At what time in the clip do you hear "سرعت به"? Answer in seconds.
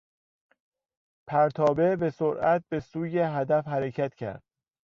2.09-2.79